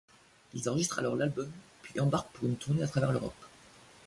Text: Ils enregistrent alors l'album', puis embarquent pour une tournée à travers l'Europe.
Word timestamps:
Ils 0.55 0.67
enregistrent 0.67 0.97
alors 0.97 1.15
l'album', 1.15 1.51
puis 1.83 1.99
embarquent 1.99 2.33
pour 2.33 2.47
une 2.47 2.57
tournée 2.57 2.81
à 2.81 2.87
travers 2.87 3.11
l'Europe. 3.11 3.45